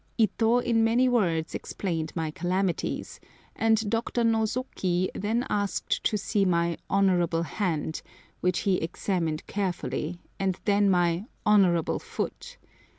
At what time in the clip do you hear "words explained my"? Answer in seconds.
1.07-2.31